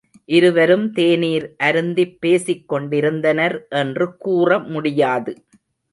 இருவரும் 0.29 0.85
தேநீர் 0.91 1.45
அருந்திப் 1.63 2.15
பேசிக் 2.19 2.67
கொண்டிருந்தனர் 2.67 3.57
என்று 3.75 4.17
கூற 4.17 4.59
முடியாது. 4.67 5.33